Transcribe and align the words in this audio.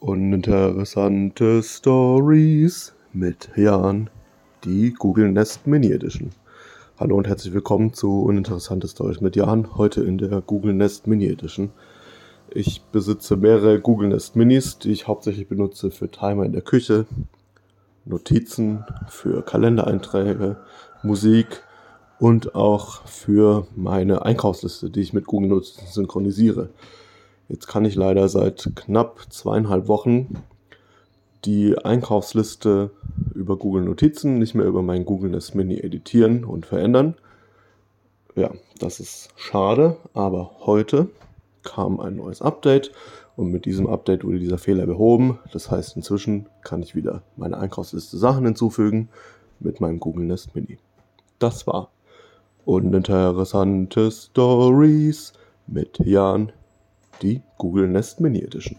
Uninteressante 0.00 1.62
Stories 1.62 2.94
mit 3.12 3.50
Jan, 3.54 4.08
die 4.64 4.94
Google 4.94 5.30
Nest 5.30 5.66
Mini 5.66 5.92
Edition. 5.92 6.30
Hallo 6.98 7.16
und 7.18 7.28
herzlich 7.28 7.52
willkommen 7.52 7.92
zu 7.92 8.22
Uninteressante 8.22 8.88
Stories 8.88 9.20
mit 9.20 9.36
Jan, 9.36 9.76
heute 9.76 10.02
in 10.02 10.16
der 10.16 10.40
Google 10.40 10.72
Nest 10.72 11.06
Mini 11.06 11.26
Edition. 11.26 11.68
Ich 12.48 12.80
besitze 12.90 13.36
mehrere 13.36 13.78
Google 13.78 14.08
Nest 14.08 14.36
Minis, 14.36 14.78
die 14.78 14.90
ich 14.90 15.06
hauptsächlich 15.06 15.48
benutze 15.48 15.90
für 15.90 16.10
Timer 16.10 16.46
in 16.46 16.52
der 16.52 16.62
Küche, 16.62 17.04
Notizen, 18.06 18.86
für 19.06 19.42
Kalendereinträge, 19.42 20.56
Musik 21.02 21.62
und 22.18 22.54
auch 22.54 23.06
für 23.06 23.66
meine 23.76 24.24
Einkaufsliste, 24.24 24.88
die 24.88 25.02
ich 25.02 25.12
mit 25.12 25.26
Google 25.26 25.50
Notizen 25.50 25.86
synchronisiere. 25.88 26.70
Jetzt 27.50 27.66
kann 27.66 27.84
ich 27.84 27.96
leider 27.96 28.28
seit 28.28 28.70
knapp 28.76 29.26
zweieinhalb 29.28 29.88
Wochen 29.88 30.40
die 31.44 31.76
Einkaufsliste 31.76 32.92
über 33.34 33.56
Google 33.56 33.82
Notizen 33.82 34.38
nicht 34.38 34.54
mehr 34.54 34.66
über 34.66 34.82
mein 34.82 35.04
Google 35.04 35.30
Nest 35.30 35.56
Mini 35.56 35.80
editieren 35.80 36.44
und 36.44 36.64
verändern. 36.64 37.16
Ja, 38.36 38.52
das 38.78 39.00
ist 39.00 39.30
schade, 39.34 39.96
aber 40.14 40.52
heute 40.60 41.08
kam 41.64 41.98
ein 41.98 42.14
neues 42.16 42.40
Update 42.40 42.92
und 43.34 43.50
mit 43.50 43.64
diesem 43.64 43.88
Update 43.88 44.22
wurde 44.22 44.38
dieser 44.38 44.58
Fehler 44.58 44.86
behoben. 44.86 45.40
Das 45.52 45.72
heißt, 45.72 45.96
inzwischen 45.96 46.46
kann 46.62 46.84
ich 46.84 46.94
wieder 46.94 47.22
meine 47.36 47.58
Einkaufsliste 47.58 48.16
Sachen 48.16 48.44
hinzufügen 48.44 49.08
mit 49.58 49.80
meinem 49.80 49.98
Google 49.98 50.26
Nest 50.26 50.54
Mini. 50.54 50.78
Das 51.40 51.66
war 51.66 51.90
uninteressante 52.64 54.12
Stories 54.12 55.32
mit 55.66 55.98
Jan 55.98 56.52
die 57.22 57.42
Google 57.58 57.88
Nest 57.88 58.20
Mini 58.20 58.40
Edition. 58.40 58.78